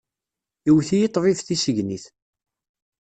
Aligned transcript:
Iwet-iyi 0.69 1.07
ṭṭbib 1.09 1.39
tissegnit. 1.41 2.05